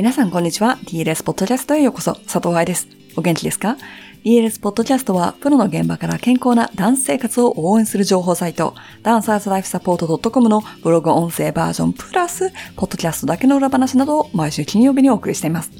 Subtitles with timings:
[0.00, 0.78] 皆さんこんにちは。
[0.86, 2.14] DLS ポッドキャストへようこそ。
[2.14, 2.88] 佐藤愛です。
[3.16, 3.76] お元気ですか
[4.24, 15.70] ?DLS ポッドキャストは、プロの現場から健康なダンス生活を応援する情報サイト、ダンサーズライフサポート .com のブログ音声バージョンプラス、ポッドキャストだけの裏話などを毎週金曜日にお送りしています。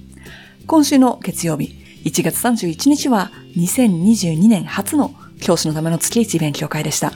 [0.67, 1.75] 今週の月曜日、
[2.05, 7.13] 1月31日は、2022年初の教師のための月1勉強会でした。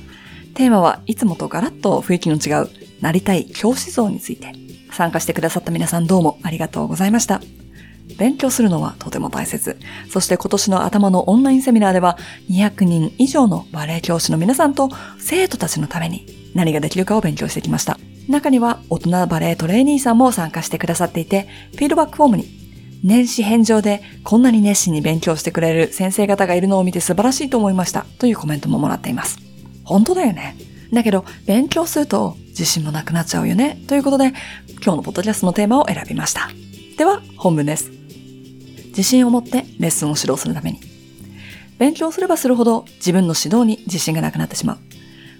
[0.55, 2.71] テーマはいつもとガラッと雰囲気の違う、
[3.03, 4.64] なりたい教師像について。
[4.95, 7.41] 参加してくださった皆さんどうもありがとうございました。
[8.19, 9.79] 勉強するのはとても大切。
[10.09, 12.17] そして今年の頭のオンラインセミナーでは
[12.51, 17.99] 200人以上のバレエ教師の皆さんと生徒たちのために何ができるかを勉強してきました。
[18.29, 22.65] 中には大人バレエトレーニーさんも参加してくださっていて、フィードバックフォームに
[23.03, 29.39] 年始返上でこんなに熱心に勉強してくれる先生方がいるのを見て素晴らしいと思いましたというコメントももらっています。
[29.85, 30.57] 本当だよね。
[30.95, 33.83] だけど、勉強すると自信もなくなっちゃうよね。
[33.87, 34.33] ということで、
[34.83, 36.49] 今日のポッドキャストのテーマを選びました。
[36.97, 37.91] では、本文です。
[38.89, 40.81] 自信を持ってレッスンを指導するために。
[41.79, 44.79] 勉強すればするほど自分の指導に自信がなくなってしまう。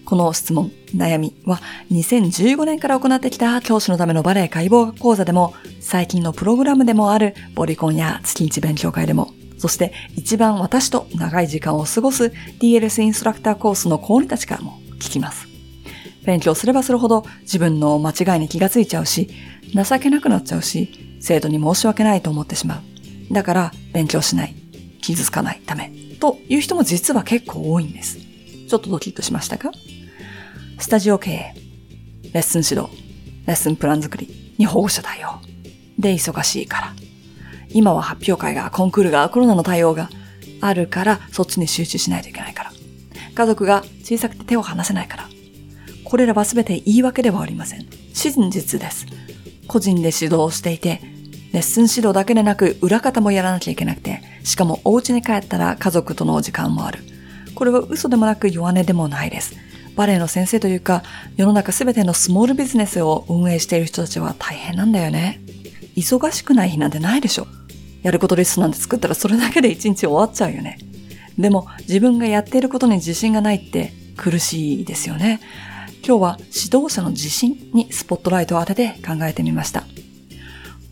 [0.05, 1.61] この質問、悩みは
[1.91, 15.47] 2015年から行ってきた教師のためのバレエ解剖学講座でも、最近のプログラムでもあるボリコンや月一勉強会でも、そして一番私と長い時間を過ごす DLS インストラクターコースの講師たちからも聞きます。
[16.25, 19.31] 勉強すればするほど自分の間違いに気がついちゃうし、
[19.75, 22.83] 情けなくなっちゃうし、生徒に申し訳ないと思ってしま
[23.31, 23.35] う。
[23.35, 24.55] だから勉強しない。
[25.01, 25.91] 傷つかないため。
[26.21, 28.19] という人も実は結構多いんです。
[28.69, 29.71] ちょっとドキッとしましたか？
[30.79, 31.55] スタジオ経営、
[32.33, 32.91] レッスン指導、
[33.47, 35.41] レッスンプラン作りに保護者対応。
[35.99, 36.95] で忙しいから。
[37.71, 40.09] 今は発表会が、コンクールが、コロナの対応が
[40.61, 42.73] あるから、そっちに集中しないといけないから。
[43.35, 45.29] 家族が小さくて手を離せないから。
[46.05, 47.87] これらは全て言い訳ではありません。
[48.13, 49.07] 真実です。
[49.67, 51.01] 個人で指導をしていて、
[51.53, 57.01] レッスン指導だけでなく裏方もやらなきゃいけなくて、しかもお家に帰ったら家族との時間もある。
[57.55, 59.55] これは嘘でもなく弱音でもないです。
[59.95, 61.03] バレエの先生というか、
[61.37, 65.41] 世の中すべてのスモールビジネスを運営している人たちは大変なんだよね。
[65.97, 67.47] 忙しくない日なんてないでしょ。
[68.03, 70.79] やることリストなんて作ったらそれだけで一日終わっちゃうよね。
[71.39, 75.41] でも自分がやっていることに自信がないって苦しいですよね。
[76.07, 79.85] 今日は指導者の自信にスポットライトを当てて考えてみました。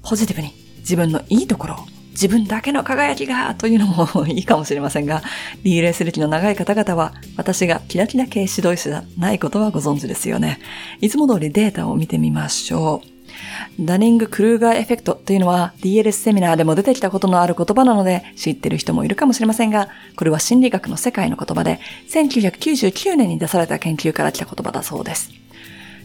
[0.02, 1.78] ポジティブに自分のいいところを
[2.10, 5.22] 自分だけの輝きがというのもいいかもしれませんが、
[5.62, 10.58] リーレース歴の長い方々は私がキラキラ系指導者じゃないことはご存知ですよね。
[11.00, 13.11] いつも通りデータを見てみましょう。
[13.80, 25.30] ダニング・クルーガーエフェクトというのは DLS セミナーでも出てきたことのある言葉なので知ってる人もいるかもしれませんが、これは心理学の世界の言葉で1999年に出された研究から来た言葉だそうです。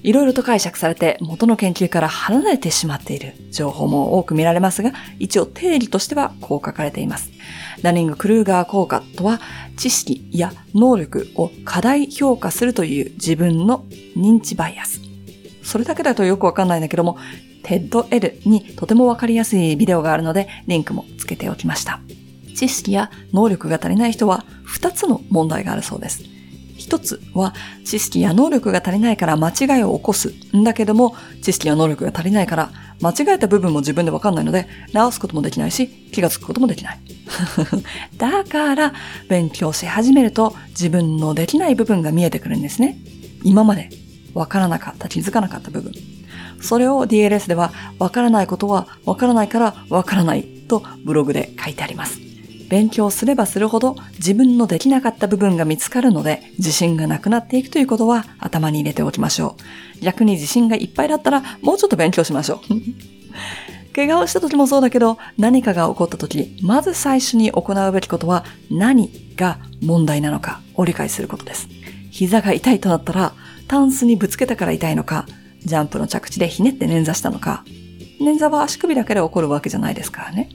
[0.03, 7.31] いろいろと解釈されて元の研究から離れてしまっている情報も多く見られますが、一応定義としてはこう書かれています。
[7.81, 9.42] ダニング・クルーガー効果とは、
[9.75, 15.06] 知識や能力を過大評価するという自分の認知バイアス。
[15.67, 17.17] それだけだとよくわかんないんだけども、
[17.63, 22.00] テッド L にとてもわかりやすいビデオがあるので、リンクもつけておきました。
[22.55, 26.23] 知識や能力が足りない人は2つの問題があるそうです。
[26.77, 37.00] 一つは知識や能力が足りないから間違いを起こすんだけども知識や能力が足りないから間違えた部分も自分でわかんないので直すこともできないし気がつくこともできない。
[38.17, 38.94] だから
[39.27, 42.97] 勉強し始めると自分のできない部分が見えてくるんですね。
[43.44, 43.89] 今まで
[44.38, 45.92] わからなかった、気づかなかった部分。
[46.62, 52.20] それを DLS ではわからないことはわからないからわからないとブログで書いてあります。
[52.70, 59.56] 勉強すればするほど自分のできなかった部分が見つかるので自信がなくなっていくということは頭に入れておきましょ
[60.00, 60.03] う。
[60.03, 63.94] 逆に自信がいっぱいだったらもうちょっと勉強しましょう。
[63.96, 71.68] 怪我をした時もそうだけど何かが起こった時、まず最初に行うべきことは何が問題なのかを理解することです。
[72.12, 73.34] 膝が痛いとなったら
[73.67, 75.25] タンスにぶつけたから痛いのか、
[75.63, 77.63] ジャンプの着地でひねって捻挫したのか、
[78.21, 80.50] 捻挫は足首だけで起こるわけじゃないですからね。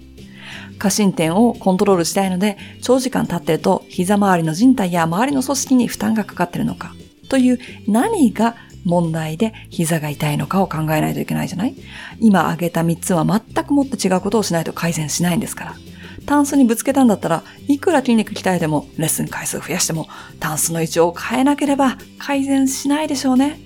[0.78, 6.94] 過伸点をコントロールしたいので、長時間立ってると膝周りの人体や周りの組織に負担がかかってるのか、
[7.28, 11.76] という何が問題で膝が痛いのかを考えないといけないじゃない？
[12.18, 15.74] 今挙げた3つは全くもって違うことをしないと改善しないんですから。
[16.26, 20.08] タンスにぶつけたんだったらいくら筋肉鍛えてもレッスン回数増やしても
[20.40, 23.60] タンスの位置を変えなければ改善しないでしょうね。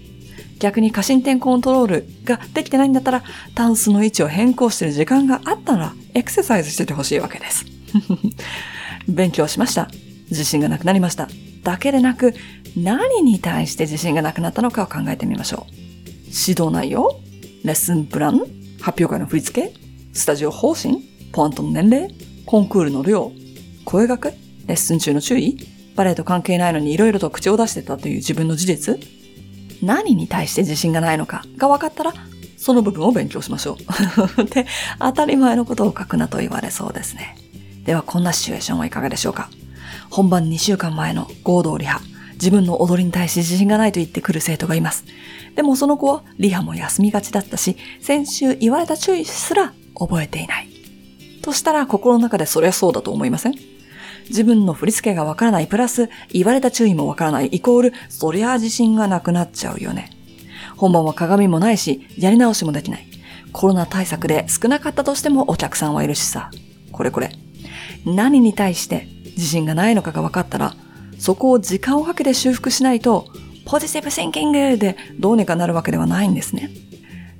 [0.58, 3.22] 逆に過伸点コントロールができてないんだったら
[3.54, 7.66] タンスの位置を変更してる時間があったらエクササイズしててほしいわけです。
[9.08, 9.90] 勉強しました。
[10.30, 11.28] 自信がなくなりました。
[11.62, 12.34] だけでなく
[12.76, 15.72] 何に対して自信がなくなったのかを考えてみましょう。
[16.26, 17.20] 指導内容
[17.64, 18.38] レッスンプラン
[18.80, 19.74] 発表会の振り付け
[20.12, 20.98] スタジオ方針
[21.32, 22.14] ポイントの年齢
[22.46, 23.32] コンクールの量
[23.84, 24.30] 声楽？
[24.30, 25.58] レッスン中の注意？
[25.96, 29.00] バレエと関係ないのに色々と口を出してたという自分の事実？
[29.82, 32.14] 何に対して自信がないのかが分かったら、
[32.56, 33.76] その部分を勉強しましょ
[34.38, 34.44] う。
[34.46, 34.66] で、
[35.00, 37.36] 当たり前のことを書くなと言われそうですね。
[37.84, 39.50] では、こんなシチュエーションはいかがでしょうか？
[40.08, 42.00] 本番2週間前の合同リハ。
[42.34, 45.04] 自分の踊りに対して自信がないと言ってくる生徒がいます。
[45.54, 50.75] でもその子はリハも休みがちだったし、先週言われた注意すら覚えていない。
[51.46, 53.54] としたら心の中でそりゃそうだと思いません？
[54.28, 60.10] 自分の振り付けがわからないプラス言われた注意もわからないイコールそりゃ自信がなくなっちゃうよね。
[60.76, 63.06] 本番は鏡もないしやり直しもできない。
[63.52, 66.50] コロナ対策で少なかったとしてもお客さんはいるしさ。
[66.90, 67.30] これこれ。
[68.04, 69.06] 何に対して
[69.36, 70.74] 自信がないのかが分かったら
[71.18, 73.28] そこを時間をかけて修復しないと
[73.64, 76.70] ポジティブシンキングでどうにかなるわけではないんですね。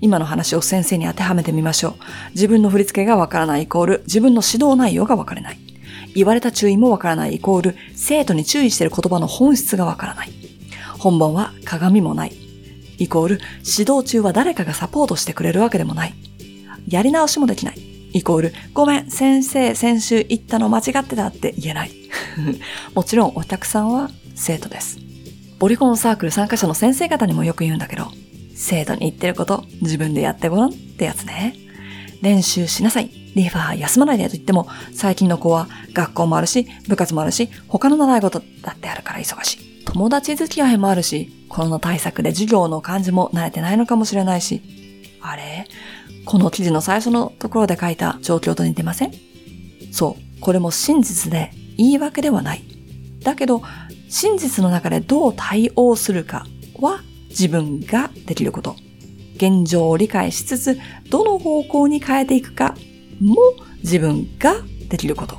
[0.01, 1.95] 今の話を先生に当てはめてみましょう。
[2.35, 5.59] 自分の振り付けがわからないイコール自分の指導内容がわからない。
[6.15, 10.31] 言われた注意もわからないイコール、生徒に注意している言葉の本質がわからない。
[10.99, 12.33] 本番は鏡もない。
[12.99, 16.15] イコール、指導中は誰かがサポートしてくれるわけでもない。
[16.89, 17.97] やり直しもできない。
[18.13, 21.91] イコール、ごめん、先生、先週言ったの間違ってたって言えない。
[22.95, 24.99] もちろんお客さんは生徒です。
[25.59, 28.11] ボリコンサークル参加者の先生方にもよく言うんだけど、
[28.57, 31.55] 生徒に言ってること自分でやってごらんってやつね。
[32.23, 33.11] 練習しなさい。
[33.37, 39.85] リファー休まないでと言っても、最近の子は学校もあるし、部活もあるし、他の習い事だってあるから忙しい。
[39.85, 44.63] 友達付き合いもあるし、コロナ対策で授業の感じも慣れてないのかもしれないし。
[45.21, 45.67] あれ？
[46.25, 49.13] この記事の最初のところで書いた状況と似てません？
[49.93, 50.41] そう。
[50.41, 52.65] これも真実で言い訳ではない。
[53.23, 53.63] だけど、
[54.09, 56.47] 真実の中でどう対応するか
[56.81, 57.03] は
[57.39, 58.77] 自分ができること。
[59.37, 60.79] 現状を理解しつつ、
[61.11, 62.75] どの方向に変えていくか
[63.21, 63.37] も
[63.83, 64.55] 自分が
[64.89, 65.37] できること。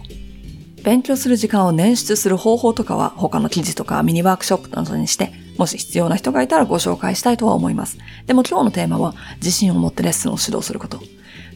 [0.83, 7.97] 勉強する時間を捻出する方法とかは他の記事とかミニワークショップなどにして、もし必要な人がいたらご紹介したいとは思います。
[8.27, 11.01] でも今日のテーマは自信を持ってレッスンを指導すること。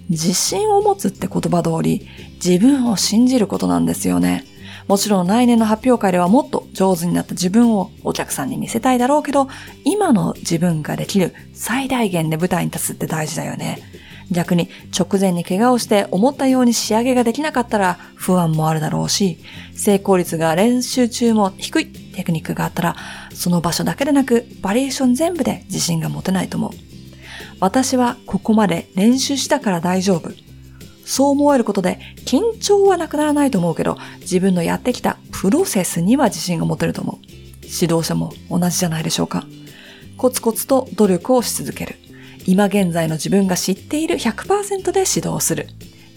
[0.09, 2.07] 自信を持つって言葉通り
[2.43, 4.43] 自分を信じることなんですよね。
[4.88, 9.48] もちろん来年の発表会ではもっと上手になった自分をお客さんに見せたいだろうけど、
[9.83, 13.80] 今の自分ができる最大限で舞台に立つって大事だよね。
[14.31, 19.38] 逆に直前に怪我をして思ったように仕上げができなかったら不安もあるだろうし、
[19.74, 22.95] 成功率が練習中も低いテクニックがあったら、
[23.34, 26.72] その場所だけでなくバリエーション全部で自信が持てないと思う。
[27.60, 30.31] 私はここまで練習したから大丈夫。
[31.06, 37.25] そう思えることで緊張はなくならないと思うけど、自分のやってきたプロセスには自信が持てると思う。
[37.63, 39.45] 指導者も同じじゃないでしょうか。
[40.18, 41.95] コツコツと努力をし続ける。
[42.45, 45.68] 今現在の自分が知っている100%で指導する。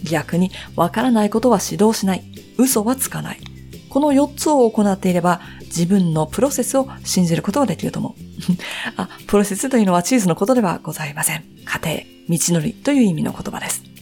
[0.02, 2.24] 逆にわからないことは指導しない。
[2.58, 3.40] 嘘はつかない。
[3.88, 8.12] この4つを行っていれば自分のプロセスを信じることができると思う。
[8.96, 11.44] あ、プロセスというのはチーズのことではございません。
[11.64, 13.93] 過程、道のりという意味の言葉です。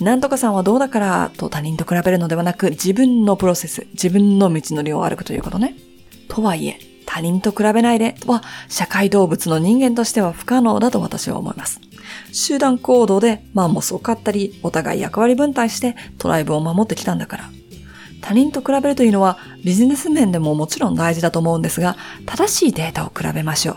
[0.00, 5.74] なんとかさんはどうだからと他人と比べるのではなく自分のプロセス、自分の道のりを歩くということね。
[6.28, 11.80] とはいえ、他人と比べないでは社会動物の人間としては不可能だと私は思います。
[12.32, 17.50] 集団行動でマンモスを飼ったり、お互い役割分担してトライブを守ってきたんだから。
[18.20, 21.96] 他人と比べるというのはビジネス面でももちろん大事だと思うんですが、
[22.26, 23.76] 正しいデータを比べましょう。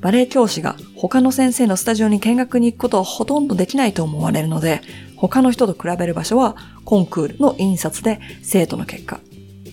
[0.00, 4.82] バレエ教師が他の先生のスタジオに見学に行くことはほとんどできないと思われるので、
[5.16, 9.20] 他の人と比べる場所はコンクールの印刷で生徒の結果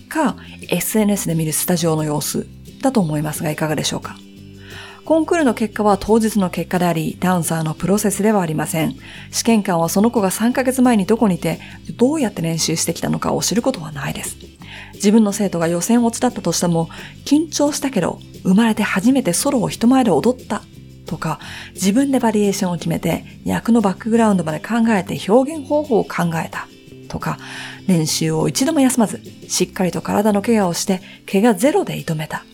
[0.08, 0.36] か
[0.70, 2.46] SNS で見るスタジオの様子
[2.80, 4.16] だと思いますがいかがでしょうか？
[5.04, 8.96] コンクールの結果は当日の結果であり、ダンサーのプロセスではありません。
[9.30, 11.60] 試験官はその子が3ヶ月前にどこにいて、
[11.98, 14.38] どうやって練習してきたのかを知ることはないです。
[14.94, 16.88] 自分の生徒が予選落ちだったとしても、
[17.26, 20.62] 緊張したけど、生まれて初めてソロを人前で踊った
[21.06, 21.40] とか、
[21.74, 26.68] 自分でバリエーションを決めて、役のバックグラウンドまで考えて表現方法を考えた
[27.08, 27.38] とか、
[27.86, 32.44] 練習を一度も休まず、しっかりと体のケアをして、怪我ゼロで射止めた。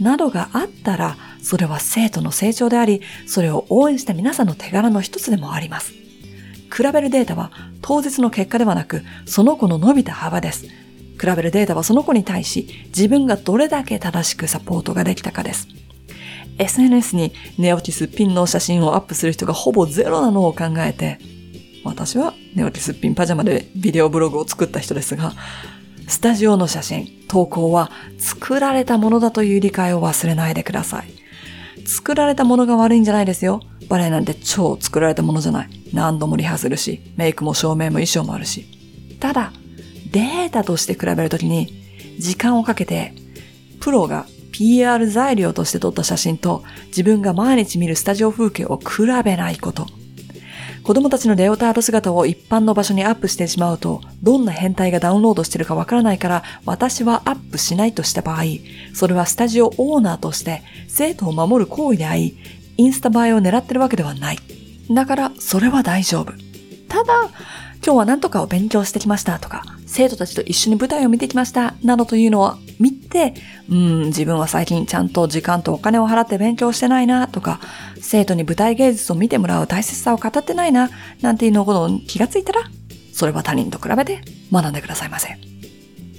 [0.00, 5.92] などがあったら、それは生徒の成長であり、それを応援した皆さんの手柄の一つでもあります。
[6.74, 7.50] 比べるデータは
[7.82, 10.66] 当日の結果ではなく、その子の伸びた幅です。
[11.20, 15.68] 比べるデータはその子に対し、自分がどれだけ正しくサポートができたかです。
[16.60, 21.18] SNS に寝落ちすっぴんの写真をアップする人がほぼゼロなのを考えて、
[21.84, 25.32] 私は寝落ちすっぴんパジャマでビデオブログを作った人ですが、
[26.06, 31.86] スタジオの写真、投稿は作られたものだという理解を忘れないでください。
[31.86, 33.62] 作られたものが悪いんじゃないですよ。
[33.88, 35.70] バレエなんて超作られたものじゃない。
[35.94, 38.66] 何度もリハするし、メイクも照明も衣装もあるし。
[39.18, 39.52] ただ、
[40.12, 43.14] データとして比べるときに、時間をかけて、
[43.80, 44.26] プロが
[44.60, 49.86] PR 材料として撮った写真と自分が毎日見るスタジオ風景を比べないこと。
[50.82, 58.42] 子供たちのレオタード姿を一般の場所にアップしてしまうと、どんな変態がダウンロードしてるかわからないから、私はアップしないとした場合、
[58.92, 62.36] それはスタジオオーナーとして生徒を守る行為であり、
[62.76, 64.38] インスタ映えを狙ってるわけではない。
[64.90, 66.32] だから、それは大丈夫。
[66.88, 67.30] ただ、
[67.82, 72.58] 今日は何とかを勉強してきましたとか、生徒たちと一緒に舞台を見てきました、などというのは
[73.10, 73.34] て、
[73.68, 77.60] うん、自分は最近ちゃんと時間とお金を払って勉強してないな、とか、
[78.00, 80.90] 生徒に舞台芸術を見てもらう大切さを語ってないな、
[81.20, 82.62] なんていうのことに気がついたら、
[83.12, 84.20] それは他人と比べて
[84.52, 85.36] 学んでくださいませ。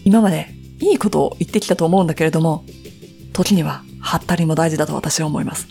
[0.04, 0.48] 今まで
[0.80, 2.66] いいことを言ってきたと思うんだけれども、
[3.34, 5.68] 時には、ハったりも大事だと私は思います。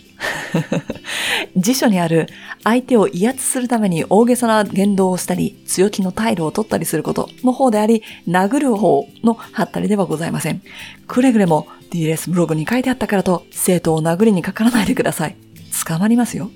[1.55, 2.27] 辞書にある
[2.63, 10.61] 相手を威圧するために大げさな言動をしたり、強気の態度を取ったりすることの方であり、殴る方のハったりではございません。
[11.07, 15.35] くれぐれも DLS ブログに書いてあったからと生徒を殴りにかからないでください。
[15.87, 16.49] 捕まりますよ。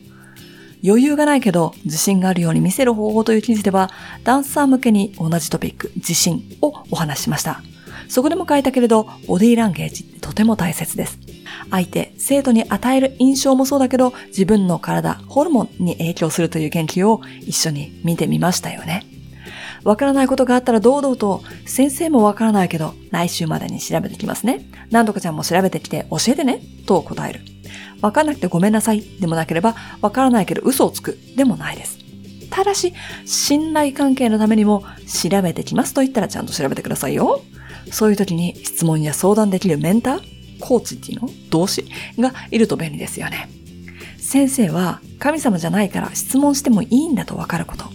[0.85, 3.89] 余裕がないけど自信があるように見せる方法という記事では、
[4.23, 7.61] ダンサー向けに同じトピック、自信をお話ししました。
[8.07, 11.24] そこでも書いたけれど、ボディーランゲージとても大切です。
[11.71, 19.05] 相手、生徒に与える印象もそうだけど、自分の体、ホルモンに影響するという研究を一緒に見てみましたよね。
[19.83, 24.65] わからないことがあったら堂々と、先生もわからないけど、来週までに調べてきますね。
[24.89, 27.41] 何とかちゃんも調べてきて教えてね、と答える。
[28.01, 31.99] わかんなくてごめんなさいでもなければ、わからないけど嘘をつくでもないです。
[32.49, 32.93] ただし、
[33.25, 37.41] 信頼関係のためにも調べてきますと言ったらちゃんと調べてくださいよ。
[37.91, 41.29] そういう時に質問や相談できるメンターコーチっていうの？
[41.49, 41.85] 動詞？
[42.17, 43.49] がいると便利ですよね。
[44.17, 47.85] 先生は神様じゃないから質問してもいいんだとわかること。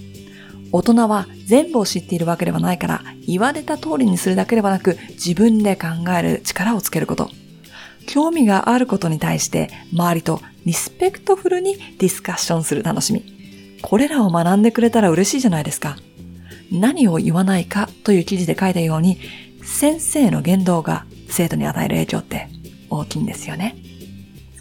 [0.73, 7.31] 大人は全部を知っているわけではないから言われた通りにするだけではなく自分で考える力をつけること。
[8.07, 13.79] 興味があることに対して周りとリスペクトフルにディスカッションする楽しみ。
[13.83, 15.97] これらを学んでくれたら嬉しいじゃないですか。
[16.71, 19.19] 何を言わないかという記事で書いたように
[19.63, 22.49] 先生の言動が生徒に与える影響って
[22.89, 23.77] 大きいんですよね。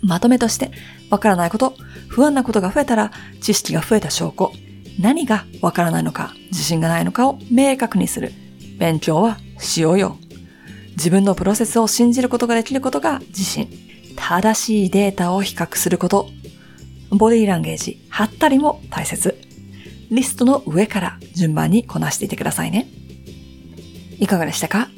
[0.02, 0.72] まとめとして、
[1.10, 1.74] わからないこと、
[2.08, 4.52] 不安なことが増えたら、知識が増えた証拠、
[5.00, 8.32] 何がわからないのか、自信がないのかを明確にする。
[8.78, 10.18] 勉強はしようよ。
[10.92, 13.70] 自分のプロセスを信じることができることが自信。
[14.16, 16.30] 正しいデータを比較すること。
[17.12, 19.38] ボディーランゲージ、貼ったりも大切。
[20.12, 22.88] リストの上から順番にこなしていてくださいね。
[24.20, 24.90] いかがでしたか？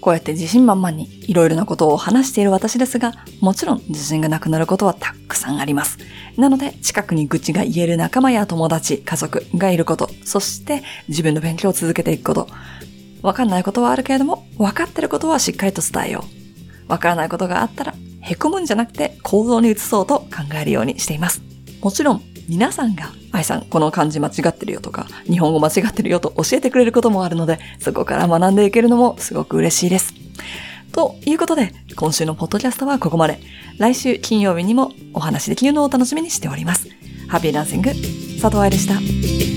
[0.00, 5.96] こうやって自信満々にいろいろなことを話している私ですが、もちろん自信がなくなることはたくさんあります。
[6.36, 12.48] なので、近くに愚痴が言える仲間や友達、家族がいること、そして自分の勉強を続けていくこと。
[13.22, 16.24] わかんないことはあるけれども、わかってることはしっかりと伝えよ
[16.86, 16.92] う。
[16.92, 20.28] わからないことがあったら、凹むんじゃなくて行動に移そうと考
[20.60, 21.40] えるようにしています。
[21.80, 30.14] もちろん、皆さんが、愛さん、この漢字間違ってるよとか、日本語間違ってるよと教えてくれることもあるので、そこから学んでいけるのもすごく嬉しいです。
[30.92, 33.40] ということで、今週のポッドキャストはここまで。
[33.78, 36.88] 来週金曜日にもお話できるのを楽しみにしております。
[37.28, 37.90] ハッピーランシング、
[38.40, 39.53] 佐藤愛でした。